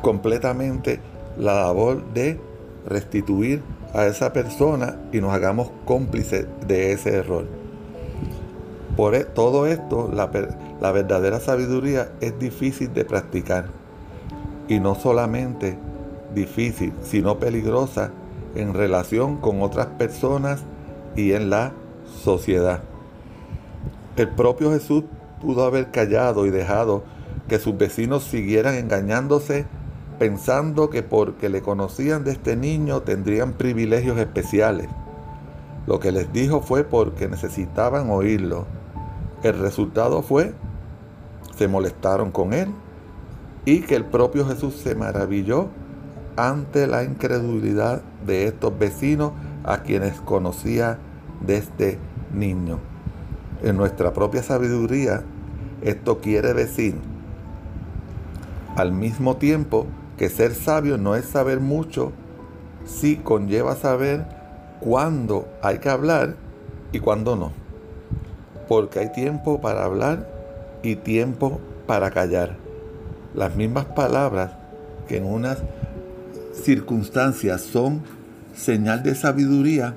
completamente 0.00 0.98
la 1.36 1.56
labor 1.56 2.02
de 2.14 2.40
restituir 2.86 3.60
a 3.92 4.06
esa 4.06 4.32
persona 4.32 4.96
y 5.12 5.20
nos 5.20 5.34
hagamos 5.34 5.70
cómplices 5.84 6.46
de 6.66 6.92
ese 6.92 7.16
error. 7.16 7.44
Por 8.96 9.14
e, 9.14 9.24
todo 9.24 9.66
esto, 9.66 10.10
la, 10.10 10.30
la 10.80 10.92
verdadera 10.92 11.38
sabiduría 11.38 12.12
es 12.22 12.38
difícil 12.38 12.94
de 12.94 13.04
practicar 13.04 13.66
y 14.68 14.80
no 14.80 14.94
solamente 14.94 15.76
difícil, 16.34 16.94
sino 17.02 17.38
peligrosa 17.38 18.10
en 18.56 18.74
relación 18.74 19.36
con 19.38 19.62
otras 19.62 19.86
personas 19.86 20.62
y 21.14 21.32
en 21.32 21.50
la 21.50 21.72
sociedad. 22.22 22.82
El 24.16 24.28
propio 24.30 24.70
Jesús 24.72 25.04
pudo 25.40 25.64
haber 25.64 25.90
callado 25.90 26.46
y 26.46 26.50
dejado 26.50 27.04
que 27.48 27.58
sus 27.58 27.76
vecinos 27.76 28.24
siguieran 28.24 28.74
engañándose 28.74 29.66
pensando 30.18 30.90
que 30.90 31.02
porque 31.02 31.48
le 31.48 31.60
conocían 31.60 32.24
de 32.24 32.32
este 32.32 32.56
niño 32.56 33.02
tendrían 33.02 33.52
privilegios 33.52 34.18
especiales. 34.18 34.88
Lo 35.86 36.00
que 36.00 36.12
les 36.12 36.32
dijo 36.32 36.62
fue 36.62 36.84
porque 36.84 37.28
necesitaban 37.28 38.10
oírlo. 38.10 38.66
El 39.42 39.58
resultado 39.58 40.22
fue, 40.22 40.54
se 41.56 41.68
molestaron 41.68 42.32
con 42.32 42.52
él 42.52 42.68
y 43.64 43.80
que 43.80 43.94
el 43.94 44.04
propio 44.04 44.46
Jesús 44.46 44.74
se 44.74 44.94
maravilló 44.94 45.68
ante 46.36 46.86
la 46.86 47.02
incredulidad 47.02 48.02
de 48.26 48.46
estos 48.46 48.78
vecinos 48.78 49.32
a 49.64 49.78
quienes 49.78 50.20
conocía 50.20 50.98
de 51.40 51.56
este 51.56 51.98
niño. 52.32 52.78
En 53.62 53.76
nuestra 53.76 54.12
propia 54.12 54.42
sabiduría, 54.42 55.22
esto 55.82 56.20
quiere 56.20 56.54
decir, 56.54 56.96
al 58.76 58.92
mismo 58.92 59.36
tiempo 59.36 59.86
que 60.18 60.28
ser 60.28 60.54
sabio 60.54 60.98
no 60.98 61.14
es 61.16 61.24
saber 61.24 61.60
mucho, 61.60 62.12
sí 62.84 63.16
conlleva 63.16 63.74
saber 63.74 64.26
cuándo 64.80 65.48
hay 65.62 65.78
que 65.78 65.88
hablar 65.88 66.36
y 66.92 67.00
cuándo 67.00 67.36
no. 67.36 67.52
Porque 68.68 68.98
hay 68.98 69.12
tiempo 69.12 69.60
para 69.60 69.84
hablar 69.84 70.28
y 70.82 70.96
tiempo 70.96 71.60
para 71.86 72.10
callar. 72.10 72.56
Las 73.34 73.56
mismas 73.56 73.86
palabras 73.86 74.52
que 75.08 75.18
en 75.18 75.24
unas 75.24 75.58
circunstancias 76.62 77.62
son 77.62 78.02
señal 78.54 79.02
de 79.02 79.14
sabiduría, 79.14 79.94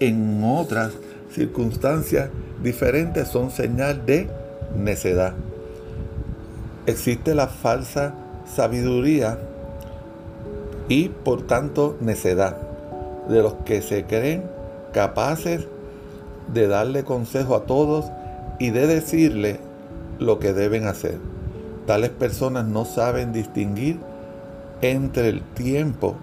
en 0.00 0.42
otras 0.44 0.92
circunstancias 1.32 2.28
diferentes 2.62 3.28
son 3.28 3.50
señal 3.50 4.04
de 4.06 4.28
necedad. 4.76 5.34
Existe 6.86 7.34
la 7.34 7.48
falsa 7.48 8.14
sabiduría 8.46 9.38
y 10.88 11.08
por 11.08 11.46
tanto 11.46 11.96
necedad 12.00 12.56
de 13.28 13.42
los 13.42 13.54
que 13.64 13.82
se 13.82 14.04
creen 14.04 14.44
capaces 14.92 15.66
de 16.52 16.68
darle 16.68 17.04
consejo 17.04 17.56
a 17.56 17.64
todos 17.64 18.06
y 18.58 18.70
de 18.70 18.86
decirle 18.86 19.58
lo 20.18 20.38
que 20.38 20.52
deben 20.52 20.86
hacer. 20.86 21.18
Tales 21.86 22.10
personas 22.10 22.66
no 22.66 22.84
saben 22.84 23.32
distinguir 23.32 23.98
entre 24.82 25.28
el 25.28 25.42
tiempo 25.42 26.16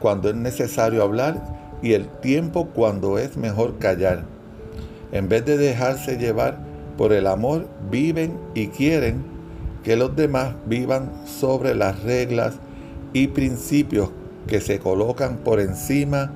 cuando 0.00 0.28
es 0.28 0.34
necesario 0.34 1.02
hablar 1.02 1.42
y 1.82 1.92
el 1.92 2.08
tiempo 2.08 2.68
cuando 2.74 3.18
es 3.18 3.36
mejor 3.36 3.78
callar. 3.78 4.24
En 5.12 5.28
vez 5.28 5.44
de 5.44 5.56
dejarse 5.56 6.18
llevar 6.18 6.58
por 6.96 7.12
el 7.12 7.26
amor, 7.26 7.66
viven 7.90 8.38
y 8.54 8.68
quieren 8.68 9.24
que 9.82 9.96
los 9.96 10.16
demás 10.16 10.54
vivan 10.66 11.10
sobre 11.26 11.74
las 11.74 12.02
reglas 12.02 12.54
y 13.12 13.28
principios 13.28 14.10
que 14.46 14.60
se 14.60 14.78
colocan 14.78 15.38
por 15.38 15.60
encima 15.60 16.32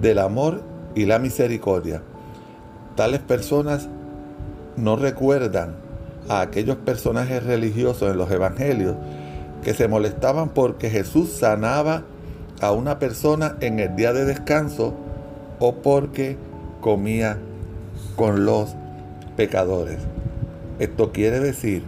del 0.00 0.18
amor 0.18 0.62
y 0.94 1.06
la 1.06 1.18
misericordia. 1.18 2.02
Tales 2.96 3.20
personas 3.20 3.88
no 4.76 4.96
recuerdan 4.96 5.74
a 6.28 6.40
aquellos 6.42 6.76
personajes 6.76 7.42
religiosos 7.42 8.10
en 8.10 8.18
los 8.18 8.30
evangelios 8.30 8.96
que 9.62 9.74
se 9.74 9.88
molestaban 9.88 10.50
porque 10.50 10.90
Jesús 10.90 11.30
sanaba 11.30 12.04
a 12.60 12.72
una 12.72 12.98
persona 12.98 13.56
en 13.60 13.78
el 13.78 13.96
día 13.96 14.12
de 14.12 14.24
descanso 14.24 14.94
o 15.58 15.76
porque 15.76 16.36
comía 16.80 17.38
con 18.16 18.44
los 18.44 18.74
pecadores. 19.36 19.98
Esto 20.78 21.12
quiere 21.12 21.40
decir 21.40 21.82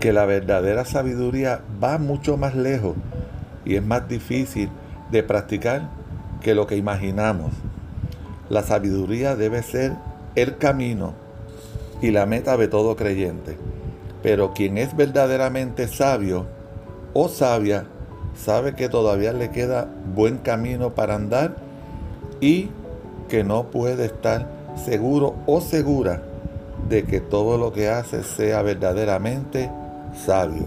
que 0.00 0.12
la 0.12 0.24
verdadera 0.24 0.84
sabiduría 0.84 1.60
va 1.82 1.98
mucho 1.98 2.36
más 2.36 2.54
lejos 2.54 2.96
y 3.64 3.76
es 3.76 3.84
más 3.84 4.08
difícil 4.08 4.68
de 5.10 5.22
practicar 5.22 5.88
que 6.40 6.54
lo 6.54 6.66
que 6.66 6.76
imaginamos. 6.76 7.52
La 8.48 8.62
sabiduría 8.62 9.36
debe 9.36 9.62
ser 9.62 9.92
el 10.34 10.58
camino 10.58 11.14
y 12.00 12.10
la 12.10 12.26
meta 12.26 12.56
de 12.56 12.68
todo 12.68 12.96
creyente. 12.96 13.56
Pero 14.22 14.52
quien 14.52 14.78
es 14.78 14.96
verdaderamente 14.96 15.88
sabio 15.88 16.46
o 17.12 17.28
sabia 17.28 17.86
sabe 18.34 18.74
que 18.74 18.88
todavía 18.88 19.32
le 19.32 19.50
queda 19.50 19.88
buen 20.14 20.38
camino 20.38 20.90
para 20.90 21.16
andar 21.16 21.56
y 22.40 22.70
que 23.28 23.44
no 23.44 23.70
puede 23.70 24.06
estar 24.06 24.48
seguro 24.76 25.34
o 25.46 25.60
segura 25.60 26.22
de 26.88 27.04
que 27.04 27.20
todo 27.20 27.58
lo 27.58 27.72
que 27.72 27.88
hace 27.88 28.22
sea 28.22 28.62
verdaderamente 28.62 29.70
sabio. 30.24 30.66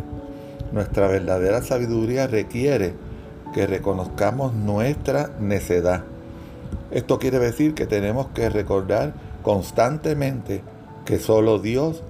Nuestra 0.71 1.07
verdadera 1.07 1.61
sabiduría 1.61 2.27
requiere 2.27 2.93
que 3.53 3.67
reconozcamos 3.67 4.53
nuestra 4.53 5.29
necedad. 5.39 6.03
Esto 6.91 7.19
quiere 7.19 7.39
decir 7.39 7.73
que 7.73 7.85
tenemos 7.85 8.27
que 8.27 8.49
recordar 8.49 9.13
constantemente 9.43 10.61
que 11.05 11.19
solo 11.19 11.59
Dios 11.59 12.03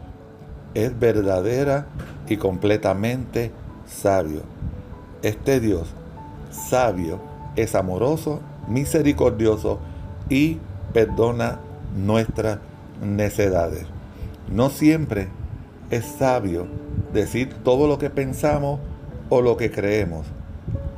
es 0.76 0.98
verdadera 1.00 1.88
y 2.28 2.38
completamente 2.38 3.52
sabio. 3.88 4.42
Este 5.24 5.60
Dios 5.60 5.88
sabio 6.52 7.20
es 7.56 7.76
amoroso, 7.76 8.42
misericordioso 8.68 9.80
y 10.30 10.60
perdona 10.94 11.60
nuestras 11.96 12.60
necedades. 13.02 13.86
No 14.52 14.70
siempre 14.70 15.30
es 15.90 16.06
sabio 16.06 16.68
decir 17.14 17.54
todo 17.64 17.88
lo 17.88 17.98
que 17.98 18.10
pensamos 18.10 18.80
o 19.30 19.42
lo 19.42 19.58
que 19.58 19.72
creemos. 19.72 20.28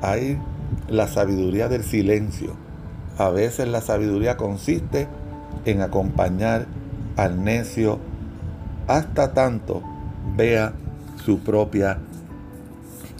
Hay 0.02 0.40
la 0.90 1.08
sabiduría 1.08 1.68
del 1.70 1.84
silencio. 1.84 2.56
A 3.18 3.30
veces 3.30 3.68
la 3.68 3.82
sabiduría 3.82 4.38
consiste 4.38 5.08
en 5.66 5.82
acompañar 5.82 6.66
al 7.16 7.44
necio 7.44 8.00
hasta 8.88 9.34
tanto 9.34 9.84
vea 10.36 10.74
su 11.24 11.40
propia 11.40 12.00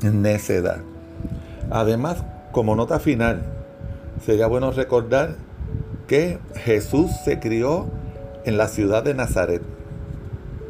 necedad. 0.02 0.80
Además, 1.70 2.24
como 2.52 2.76
nota 2.76 3.00
final, 3.00 3.44
sería 4.26 4.48
bueno 4.48 4.72
recordar 4.72 5.36
que 6.08 6.40
Jesús 6.56 7.12
se 7.26 7.40
crió 7.40 7.88
en 8.46 8.58
la 8.58 8.68
ciudad 8.68 9.04
de 9.04 9.14
Nazaret, 9.14 9.62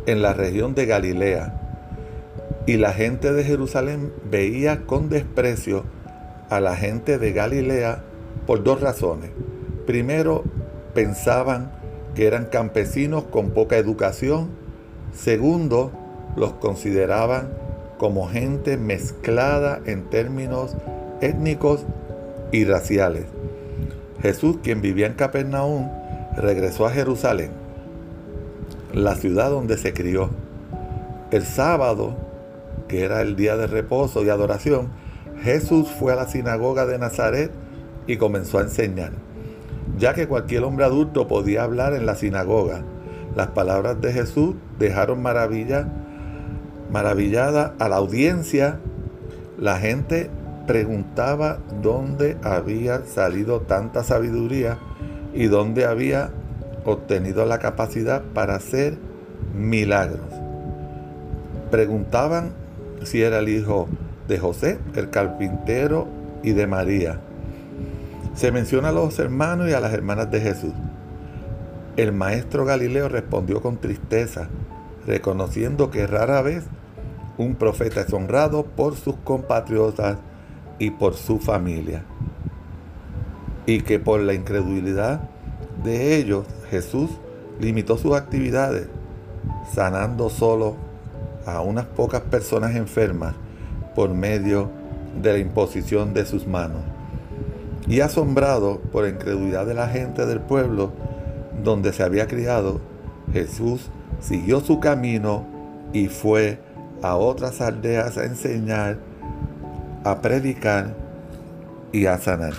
en 0.07 0.21
la 0.21 0.33
región 0.33 0.73
de 0.73 0.85
Galilea, 0.85 1.61
y 2.65 2.77
la 2.77 2.91
gente 2.91 3.31
de 3.31 3.43
Jerusalén 3.43 4.11
veía 4.29 4.85
con 4.85 5.09
desprecio 5.09 5.85
a 6.49 6.59
la 6.59 6.75
gente 6.75 7.17
de 7.17 7.31
Galilea 7.31 8.03
por 8.45 8.63
dos 8.63 8.81
razones. 8.81 9.31
Primero, 9.85 10.43
pensaban 10.93 11.71
que 12.15 12.25
eran 12.25 12.45
campesinos 12.45 13.25
con 13.25 13.51
poca 13.51 13.77
educación. 13.77 14.49
Segundo, 15.13 15.91
los 16.35 16.53
consideraban 16.53 17.49
como 17.97 18.27
gente 18.27 18.77
mezclada 18.77 19.79
en 19.85 20.09
términos 20.09 20.75
étnicos 21.21 21.85
y 22.51 22.65
raciales. 22.65 23.25
Jesús, 24.21 24.57
quien 24.63 24.81
vivía 24.81 25.07
en 25.07 25.13
Capernaum, 25.13 25.89
regresó 26.35 26.85
a 26.85 26.91
Jerusalén, 26.91 27.51
la 28.93 29.15
ciudad 29.15 29.49
donde 29.49 29.77
se 29.77 29.93
crió. 29.93 30.29
El 31.31 31.43
sábado, 31.43 32.15
que 32.87 33.03
era 33.03 33.21
el 33.21 33.35
día 33.35 33.57
de 33.57 33.67
reposo 33.67 34.23
y 34.23 34.29
adoración, 34.29 34.89
Jesús 35.41 35.87
fue 35.99 36.13
a 36.13 36.15
la 36.15 36.27
sinagoga 36.27 36.85
de 36.85 36.97
Nazaret 36.97 37.51
y 38.07 38.17
comenzó 38.17 38.59
a 38.59 38.61
enseñar 38.61 39.11
ya 39.97 40.13
que 40.13 40.27
cualquier 40.27 40.63
hombre 40.63 40.85
adulto 40.85 41.27
podía 41.27 41.63
hablar 41.63 41.93
en 41.93 42.05
la 42.05 42.15
sinagoga. 42.15 42.83
Las 43.37 43.49
palabras 43.49 44.01
de 44.01 44.11
Jesús 44.13 44.55
dejaron 44.79 45.21
maravilla, 45.21 45.87
maravillada 46.91 47.75
a 47.77 47.87
la 47.87 47.97
audiencia. 47.97 48.79
La 49.59 49.77
gente 49.77 50.31
preguntaba 50.65 51.59
dónde 51.83 52.35
había 52.41 53.05
salido 53.05 53.61
tanta 53.61 54.03
sabiduría 54.03 54.79
y 55.35 55.45
dónde 55.45 55.85
había 55.85 56.31
obtenido 56.83 57.45
la 57.45 57.59
capacidad 57.59 58.23
para 58.33 58.55
hacer 58.55 58.97
milagros. 59.55 60.33
Preguntaban 61.69 62.53
si 63.03 63.21
era 63.21 63.37
el 63.37 63.49
hijo 63.49 63.87
de 64.27 64.39
José, 64.39 64.79
el 64.95 65.11
carpintero, 65.11 66.07
y 66.41 66.53
de 66.53 66.65
María 66.65 67.19
se 68.33 68.51
menciona 68.51 68.89
a 68.89 68.91
los 68.91 69.17
hermanos 69.19 69.67
y 69.67 69.73
a 69.73 69.79
las 69.79 69.93
hermanas 69.93 70.29
de 70.29 70.39
Jesús. 70.39 70.73
El 71.97 72.13
maestro 72.13 72.63
Galileo 72.63 73.09
respondió 73.09 73.59
con 73.59 73.77
tristeza, 73.77 74.49
reconociendo 75.07 75.89
que 75.89 76.05
rara 76.05 76.43
vez 76.43 76.63
un 77.39 77.55
profeta 77.55 78.01
es 78.01 78.13
honrado 78.13 78.65
por 78.65 78.95
sus 78.95 79.15
compatriotas 79.23 80.17
y 80.77 80.91
por 80.91 81.15
su 81.15 81.39
familia. 81.39 82.03
Y 83.65 83.81
que 83.81 83.99
por 83.99 84.19
la 84.19 84.35
incredulidad 84.35 85.21
de 85.83 86.17
ellos 86.17 86.45
Jesús 86.69 87.09
limitó 87.59 87.97
sus 87.97 88.15
actividades, 88.15 88.87
sanando 89.73 90.29
solo 90.29 90.75
a 91.47 91.61
unas 91.61 91.85
pocas 91.85 92.21
personas 92.21 92.75
enfermas 92.75 93.33
por 93.95 94.11
medio 94.13 94.69
de 95.19 95.33
la 95.33 95.39
imposición 95.39 96.13
de 96.13 96.27
sus 96.27 96.45
manos 96.45 96.83
y 97.87 98.01
asombrado 98.01 98.81
por 98.91 99.05
la 99.05 99.09
incredulidad 99.09 99.65
de 99.65 99.73
la 99.73 99.87
gente 99.87 100.27
del 100.27 100.41
pueblo 100.41 100.91
donde 101.63 101.93
se 101.93 102.03
había 102.03 102.27
criado, 102.27 102.79
Jesús 103.33 103.89
siguió 104.19 104.61
su 104.61 104.79
camino 104.79 105.45
y 105.93 106.07
fue 106.07 106.59
a 107.01 107.15
otras 107.15 107.61
aldeas 107.61 108.17
a 108.17 108.25
enseñar, 108.25 108.97
a 110.03 110.21
predicar 110.21 110.95
y 111.91 112.05
a 112.05 112.17
sanar. 112.17 112.53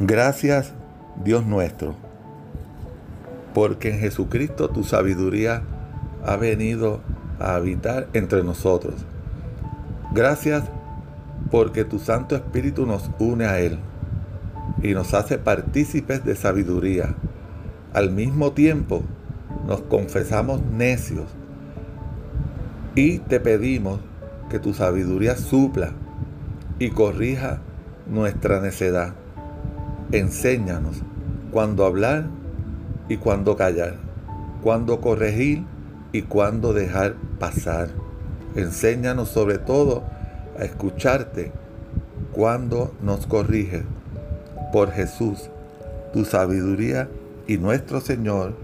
Gracias 0.00 0.72
Dios 1.24 1.46
nuestro, 1.46 1.94
porque 3.54 3.92
en 3.92 4.00
Jesucristo 4.00 4.70
tu 4.70 4.84
sabiduría 4.84 5.62
ha 6.24 6.36
venido 6.36 7.00
a 7.40 7.54
habitar 7.54 8.08
entre 8.12 8.42
nosotros. 8.42 8.94
Gracias 10.12 10.64
porque 11.50 11.84
tu 11.84 11.98
Santo 11.98 12.36
Espíritu 12.36 12.86
nos 12.86 13.10
une 13.18 13.46
a 13.46 13.58
Él 13.60 13.78
y 14.82 14.94
nos 14.94 15.14
hace 15.14 15.38
partícipes 15.38 16.24
de 16.24 16.36
sabiduría. 16.36 17.14
Al 17.92 18.10
mismo 18.10 18.52
tiempo, 18.52 19.02
nos 19.66 19.82
confesamos 19.82 20.62
necios 20.62 21.26
y 22.94 23.18
te 23.18 23.40
pedimos 23.40 24.00
que 24.50 24.58
tu 24.58 24.74
sabiduría 24.74 25.36
supla 25.36 25.92
y 26.78 26.90
corrija 26.90 27.60
nuestra 28.06 28.60
necedad. 28.60 29.14
Enséñanos 30.12 31.02
cuándo 31.52 31.84
hablar 31.84 32.26
y 33.08 33.16
cuándo 33.18 33.56
callar, 33.56 33.96
cuándo 34.62 35.00
corregir 35.00 35.64
y 36.12 36.22
cuándo 36.22 36.72
dejar 36.72 37.14
pasar. 37.38 37.88
Enséñanos 38.54 39.28
sobre 39.28 39.58
todo 39.58 40.04
a 40.58 40.64
escucharte 40.64 41.52
cuando 42.32 42.94
nos 43.02 43.26
corriges. 43.26 43.84
Por 44.72 44.90
Jesús, 44.92 45.50
tu 46.12 46.24
sabiduría 46.24 47.08
y 47.46 47.58
nuestro 47.58 48.00
Señor. 48.00 48.54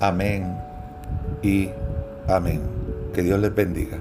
Amén 0.00 0.56
y 1.42 1.68
amén. 2.28 2.60
Que 3.14 3.22
Dios 3.22 3.40
les 3.40 3.54
bendiga. 3.54 3.98